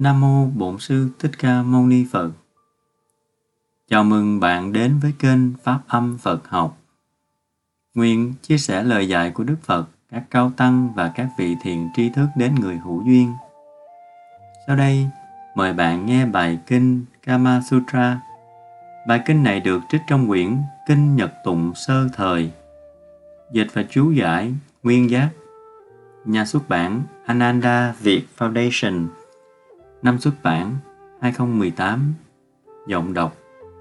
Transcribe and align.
Nam 0.00 0.20
mô 0.20 0.46
Bổn 0.46 0.78
sư 0.78 1.08
Thích 1.18 1.30
Ca 1.38 1.62
Mâu 1.62 1.86
Ni 1.86 2.04
Phật. 2.10 2.30
Chào 3.88 4.04
mừng 4.04 4.40
bạn 4.40 4.72
đến 4.72 4.98
với 5.02 5.12
kênh 5.18 5.54
Pháp 5.62 5.80
Âm 5.86 6.18
Phật 6.18 6.48
Học. 6.48 6.78
Nguyện 7.94 8.34
chia 8.42 8.58
sẻ 8.58 8.82
lời 8.82 9.08
dạy 9.08 9.30
của 9.30 9.44
Đức 9.44 9.56
Phật, 9.62 9.86
các 10.10 10.24
cao 10.30 10.52
tăng 10.56 10.92
và 10.94 11.12
các 11.14 11.28
vị 11.38 11.56
thiền 11.62 11.88
tri 11.96 12.08
thức 12.08 12.26
đến 12.36 12.54
người 12.54 12.76
hữu 12.76 13.02
duyên. 13.06 13.32
Sau 14.66 14.76
đây, 14.76 15.06
mời 15.54 15.72
bạn 15.72 16.06
nghe 16.06 16.26
bài 16.26 16.58
kinh 16.66 17.04
Kama 17.26 17.62
Sutra. 17.70 18.20
Bài 19.08 19.20
kinh 19.26 19.42
này 19.42 19.60
được 19.60 19.80
trích 19.88 20.02
trong 20.08 20.28
quyển 20.28 20.56
Kinh 20.88 21.16
Nhật 21.16 21.32
Tụng 21.44 21.72
Sơ 21.74 22.08
Thời. 22.08 22.50
Dịch 23.52 23.68
và 23.72 23.84
chú 23.90 24.12
giải 24.12 24.54
Nguyên 24.82 25.10
Giác 25.10 25.28
Nhà 26.24 26.44
xuất 26.44 26.68
bản 26.68 27.02
Ananda 27.26 27.94
Việt 28.00 28.26
Foundation 28.38 29.06
Năm 30.02 30.18
xuất 30.18 30.34
bản 30.42 30.76
2018 31.20 32.14
Giọng 32.88 33.14
đọc 33.14 33.36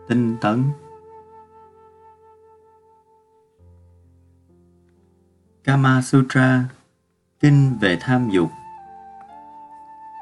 Tinh 0.07 0.37
Tấn 0.41 0.63
Kama 5.63 6.01
Sutra 6.01 6.63
Kinh 7.39 7.77
về 7.81 7.97
tham 8.01 8.29
dục 8.29 8.49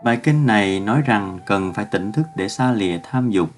Bài 0.03 0.19
kinh 0.23 0.45
này 0.45 0.79
nói 0.79 1.01
rằng 1.05 1.39
cần 1.45 1.73
phải 1.73 1.85
tỉnh 1.85 2.11
thức 2.11 2.27
để 2.35 2.49
xa 2.49 2.71
lìa 2.71 2.99
tham 3.03 3.29
dục. 3.29 3.49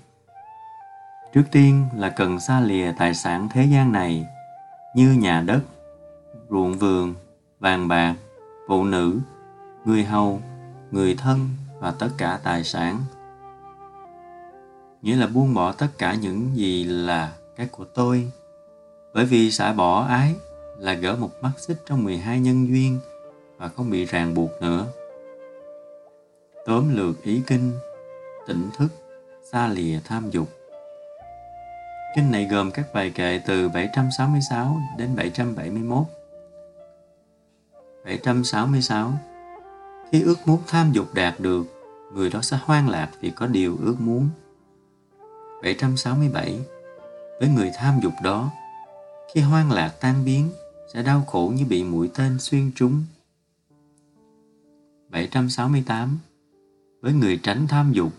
Trước 1.33 1.43
tiên 1.51 1.85
là 1.95 2.09
cần 2.09 2.39
xa 2.39 2.59
lìa 2.59 2.91
tài 2.97 3.13
sản 3.13 3.47
thế 3.51 3.65
gian 3.65 3.91
này 3.91 4.25
như 4.95 5.11
nhà 5.11 5.41
đất, 5.41 5.61
ruộng 6.49 6.77
vườn, 6.77 7.13
vàng 7.59 7.87
bạc, 7.87 8.15
phụ 8.67 8.83
nữ, 8.83 9.19
người 9.85 10.03
hầu, 10.03 10.41
người 10.91 11.15
thân 11.15 11.49
và 11.79 11.93
tất 11.99 12.09
cả 12.17 12.39
tài 12.43 12.63
sản. 12.63 13.03
Nghĩa 15.01 15.15
là 15.15 15.27
buông 15.27 15.53
bỏ 15.53 15.71
tất 15.71 15.87
cả 15.97 16.13
những 16.13 16.55
gì 16.55 16.83
là 16.83 17.33
cái 17.55 17.67
của 17.71 17.85
tôi. 17.85 18.31
Bởi 19.13 19.25
vì 19.25 19.51
xả 19.51 19.73
bỏ 19.73 20.05
ái 20.05 20.35
là 20.77 20.93
gỡ 20.93 21.15
một 21.15 21.31
mắt 21.41 21.51
xích 21.57 21.77
trong 21.85 22.03
12 22.03 22.39
nhân 22.39 22.67
duyên 22.67 22.99
và 23.57 23.67
không 23.67 23.89
bị 23.89 24.05
ràng 24.05 24.33
buộc 24.33 24.61
nữa. 24.61 24.85
Tóm 26.65 26.95
lược 26.95 27.23
ý 27.23 27.41
kinh, 27.47 27.71
tỉnh 28.47 28.69
thức, 28.77 28.87
xa 29.51 29.67
lìa 29.67 29.99
tham 30.05 30.29
dục. 30.29 30.47
Kinh 32.15 32.31
này 32.31 32.47
gồm 32.51 32.71
các 32.71 32.93
bài 32.93 33.11
kệ 33.15 33.41
từ 33.45 33.69
766 33.69 34.77
đến 34.97 35.15
771. 35.15 36.05
766 38.05 39.11
khi 40.11 40.21
ước 40.21 40.37
muốn 40.45 40.61
tham 40.67 40.91
dục 40.91 41.13
đạt 41.13 41.39
được, 41.39 41.63
người 42.13 42.29
đó 42.29 42.41
sẽ 42.41 42.57
hoang 42.63 42.89
lạc 42.89 43.11
vì 43.21 43.29
có 43.29 43.47
điều 43.47 43.77
ước 43.81 43.95
muốn. 43.99 44.29
767 45.63 46.59
Với 47.39 47.49
người 47.49 47.71
tham 47.75 47.99
dục 48.03 48.13
đó, 48.23 48.51
khi 49.33 49.41
hoang 49.41 49.71
lạc 49.71 49.93
tan 50.01 50.25
biến, 50.25 50.49
sẽ 50.93 51.03
đau 51.03 51.21
khổ 51.27 51.53
như 51.55 51.65
bị 51.65 51.83
mũi 51.83 52.09
tên 52.15 52.39
xuyên 52.39 52.71
trúng. 52.75 53.03
768 55.09 56.17
Với 57.01 57.13
người 57.13 57.39
tránh 57.43 57.67
tham 57.67 57.91
dục, 57.91 58.11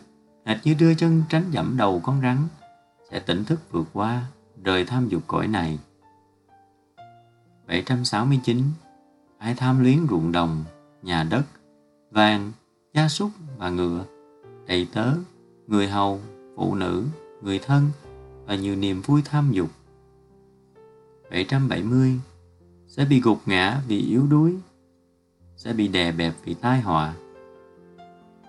hệt 0.47 0.57
như 0.65 0.75
đưa 0.75 0.95
chân 0.95 1.23
tránh 1.29 1.51
dẫm 1.51 1.77
đầu 1.77 2.01
con 2.05 2.21
rắn, 2.21 2.49
sẽ 3.11 3.21
tỉnh 3.21 3.45
thức 3.45 3.61
vượt 3.71 3.89
qua, 3.93 4.25
rời 4.65 4.85
tham 4.85 5.09
dục 5.09 5.23
cõi 5.27 5.49
này. 5.49 5.79
769 7.67 8.63
ai 9.39 9.55
tham 9.55 9.83
luyến 9.83 10.07
ruộng 10.11 10.33
đồng, 10.33 10.65
nhà 11.03 11.25
đất, 11.25 11.43
vàng, 12.11 12.53
gia 12.95 13.09
súc 13.09 13.31
và 13.59 13.71
ngựa, 13.71 14.05
đầy 14.67 14.89
tớ, 14.93 15.13
người 15.67 15.89
hầu, 15.89 16.21
phụ 16.57 16.75
nữ, 16.75 17.05
người 17.43 17.59
thân 17.59 17.91
và 18.47 18.55
nhiều 18.55 18.77
niềm 18.77 19.03
vui 19.03 19.23
tham 19.25 19.53
dục. 19.53 19.71
770 21.31 22.21
sẽ 22.89 23.05
bị 23.05 23.21
gục 23.21 23.39
ngã 23.47 23.81
vì 23.89 23.99
yếu 23.99 24.27
đuối, 24.27 24.57
sẽ 25.57 25.73
bị 25.73 25.89
đè 25.89 26.13
bẹp 26.13 26.35
vì 26.45 26.55
tai 26.55 26.81
họa, 26.81 27.15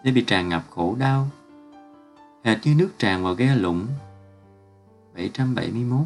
sẽ 0.04 0.12
bị 0.12 0.24
tràn 0.28 0.50
ngập 0.50 0.64
khổ 0.70 0.96
đau, 1.00 1.28
hệt 2.44 2.58
như 2.64 2.76
nước 2.76 2.90
tràn 2.98 3.24
vào 3.24 3.36
ghe 3.36 3.56
lũng. 3.56 3.88
771 5.14 6.06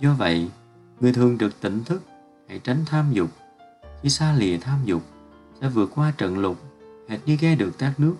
Do 0.00 0.14
vậy, 0.14 0.50
người 1.00 1.12
thường 1.12 1.38
được 1.38 1.60
tỉnh 1.60 1.84
thức 1.84 2.02
hãy 2.48 2.58
tránh 2.58 2.84
tham 2.86 3.12
dục 3.12 3.30
khi 4.02 4.08
xa 4.08 4.32
lìa 4.32 4.58
tham 4.58 4.78
dục 4.84 5.02
đã 5.64 5.70
vượt 5.70 5.90
qua 5.94 6.12
trận 6.18 6.38
lục 6.38 6.56
hệt 7.08 7.20
như 7.26 7.36
ghe 7.40 7.54
được 7.54 7.78
tát 7.78 8.00
nước 8.00 8.14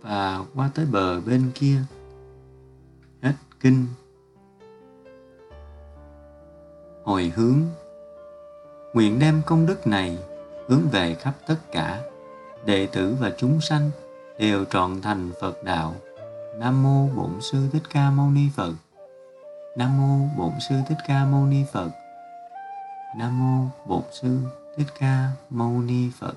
và 0.00 0.44
qua 0.54 0.70
tới 0.74 0.86
bờ 0.86 1.20
bên 1.20 1.50
kia 1.54 1.76
hết 3.22 3.32
kinh 3.60 3.86
hồi 7.04 7.32
hướng 7.36 7.60
nguyện 8.94 9.18
đem 9.18 9.42
công 9.46 9.66
đức 9.66 9.86
này 9.86 10.18
hướng 10.68 10.88
về 10.92 11.14
khắp 11.14 11.34
tất 11.46 11.56
cả 11.72 12.02
đệ 12.66 12.86
tử 12.86 13.16
và 13.20 13.32
chúng 13.38 13.60
sanh 13.60 13.90
đều 14.38 14.64
trọn 14.64 15.02
thành 15.02 15.30
Phật 15.40 15.64
đạo. 15.64 15.94
Nam 16.58 16.82
mô 16.82 17.08
Bổn 17.16 17.40
sư 17.40 17.58
Thích 17.72 17.82
Ca 17.90 18.10
Mâu 18.10 18.30
Ni 18.30 18.48
Phật. 18.56 18.72
Nam 19.76 20.00
mô 20.00 20.26
Bổn 20.36 20.52
sư 20.68 20.74
Thích 20.88 20.98
Ca 21.08 21.24
Mâu 21.24 21.46
Ni 21.46 21.64
Phật. 21.72 21.90
Nam 23.18 23.40
mô 23.40 23.68
Bổn 23.86 24.02
sư 24.12 24.38
Thích 24.76 24.88
Ca 24.98 25.28
Mâu 25.50 25.80
Ni 25.80 26.10
Phật 26.18 26.34